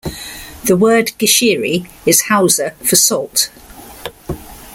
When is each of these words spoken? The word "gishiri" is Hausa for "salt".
The 0.63 0.75
word 0.75 1.11
"gishiri" 1.19 1.87
is 2.07 2.21
Hausa 2.21 2.71
for 2.83 2.95
"salt". 2.95 3.51